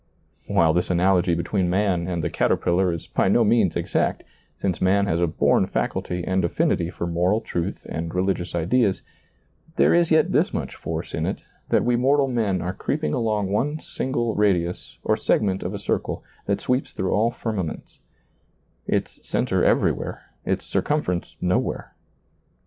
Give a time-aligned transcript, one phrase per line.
[0.47, 4.23] While this analogy between man and the caterpillar is by no means exact,
[4.57, 9.03] since man has a bom faculty and affinity for moral truth and religious ideas,
[9.75, 13.51] there is yet this much force in it, that we mortal men are creeping along
[13.51, 17.99] one single radius or seg ment of a circle that sweeps through all firma ments—
[18.97, 21.93] its center everywhere, its circumference nowhere.